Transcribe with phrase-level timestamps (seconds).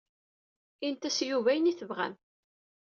[0.85, 2.13] Init-as i Yuba ayen i tebɣam.